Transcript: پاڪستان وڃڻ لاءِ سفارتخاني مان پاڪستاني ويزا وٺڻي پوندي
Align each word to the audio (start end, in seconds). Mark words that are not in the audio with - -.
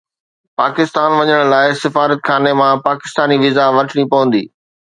پاڪستان 0.59 1.09
وڃڻ 1.17 1.39
لاءِ 1.53 1.67
سفارتخاني 1.83 2.51
مان 2.59 2.73
پاڪستاني 2.85 3.35
ويزا 3.43 3.65
وٺڻي 3.75 4.03
پوندي 4.11 4.43